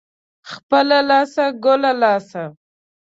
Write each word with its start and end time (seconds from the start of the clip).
خپله 0.51 0.97
لاسه، 1.09 1.45
گله 1.65 1.91
لاسه. 2.01 2.43